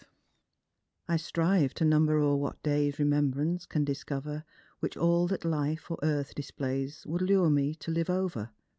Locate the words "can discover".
3.69-4.45